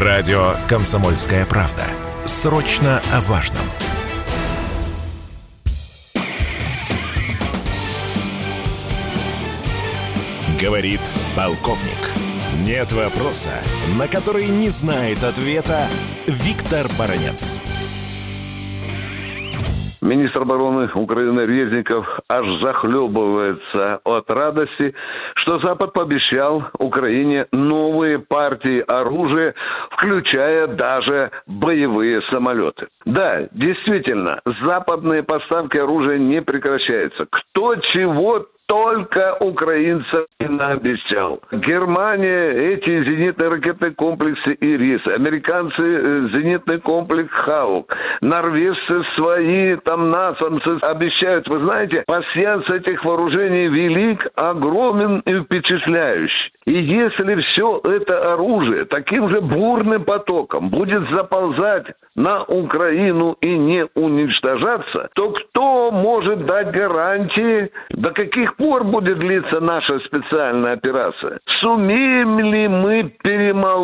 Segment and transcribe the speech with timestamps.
[0.00, 1.84] Радио «Комсомольская правда».
[2.24, 3.64] Срочно о важном.
[10.62, 11.00] Говорит
[11.34, 12.12] полковник.
[12.64, 13.50] Нет вопроса,
[13.98, 15.88] на который не знает ответа
[16.28, 17.60] Виктор Баранец.
[20.08, 24.94] Министр обороны Украины Резников аж захлебывается от радости,
[25.34, 29.54] что Запад пообещал Украине новые партии оружия,
[29.90, 32.86] включая даже боевые самолеты.
[33.04, 37.26] Да, действительно, западные поставки оружия не прекращаются.
[37.30, 41.40] Кто чего только украинцам не наобещал.
[41.50, 50.78] Германия эти зенитные ракетные комплексы «Ирис», американцы э, зенитный комплекс «Хаук», норвежцы свои, там насамцы
[50.82, 51.48] обещают.
[51.48, 56.52] Вы знаете, пассианс этих вооружений велик, огромен и впечатляющий.
[56.66, 63.86] И если все это оружие таким же бурным потоком будет заползать на Украину и не
[63.94, 71.38] уничтожаться, то кто может дать гарантии, до каких пор будет длиться наша специальная операция?
[71.62, 73.77] Сумеем ли мы перемолоть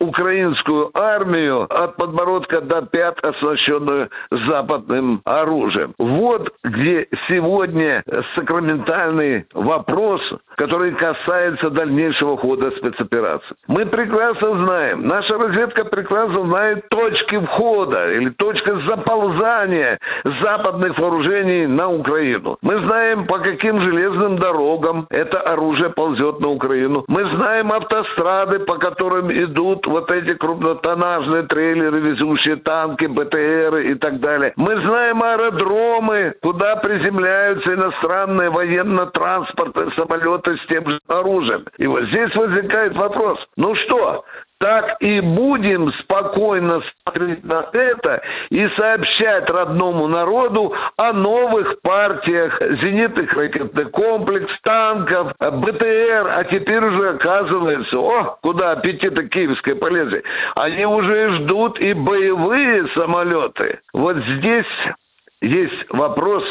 [0.00, 5.94] украинскую армию от подбородка до пят, оснащенную западным оружием?
[5.98, 8.02] Вот где сегодня
[8.36, 10.20] сакраментальный вопрос,
[10.56, 13.56] который касается дальнейшего хода спецоперации.
[13.66, 19.98] Мы прекрасно знаем, наша разведка прекрасно знает точки входа или точки заползания
[20.42, 22.58] западных вооружений на Украину.
[22.62, 27.04] Мы знаем, по каким железным дорогам это оружие ползет на Украину.
[27.08, 34.20] Мы знаем автострады, по которым идут вот эти крупнотоннажные трейлеры, везущие танки, БТРы и так
[34.20, 34.52] далее.
[34.56, 41.64] Мы знаем аэродромы, куда приземляются иностранные военно-транспортные самолеты с тем же оружием.
[41.78, 44.24] И вот здесь возникает вопрос, ну что,
[44.58, 46.80] так и будем спокойно
[47.14, 56.32] смотреть на это и сообщать родному народу о новых партиях зенитных ракетных комплекс, танков, БТР,
[56.36, 60.22] а теперь уже оказывается, о, куда аппетиты киевской полезли,
[60.56, 63.80] они уже ждут и боевые самолеты.
[63.92, 64.66] Вот здесь
[65.40, 66.42] есть вопрос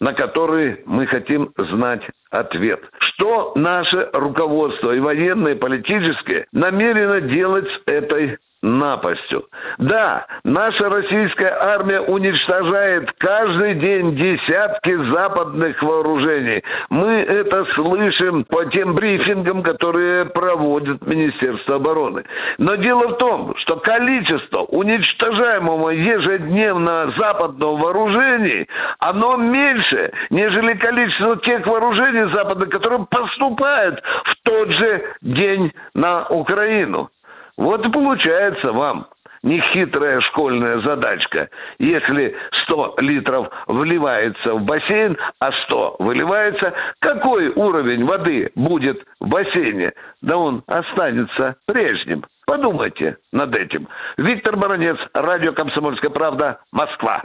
[0.00, 2.80] на который мы хотим знать ответ.
[3.18, 9.46] Что наше руководство и военное, и политическое намерено делать с этой напастью.
[9.78, 16.62] Да, наша российская армия уничтожает каждый день десятки западных вооружений.
[16.90, 22.24] Мы это слышим по тем брифингам, которые проводит Министерство обороны.
[22.58, 28.66] Но дело в том, что количество уничтожаемого ежедневно западного вооружений,
[28.98, 37.10] оно меньше, нежели количество тех вооружений западных, которые поступают в тот же день на Украину.
[37.56, 39.08] Вот и получается вам
[39.42, 41.48] нехитрая школьная задачка.
[41.78, 49.92] Если 100 литров вливается в бассейн, а 100 выливается, какой уровень воды будет в бассейне?
[50.22, 52.24] Да он останется прежним.
[52.46, 53.88] Подумайте над этим.
[54.16, 57.24] Виктор Баранец, радио «Комсомольская правда», Москва.